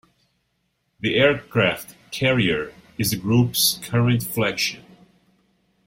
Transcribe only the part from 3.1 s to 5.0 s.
the group's current flagship.